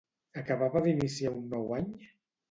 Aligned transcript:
Acabava 0.41 0.81
d'iniciar 0.85 1.33
un 1.39 1.43
nou 1.51 1.69
any? 1.81 1.91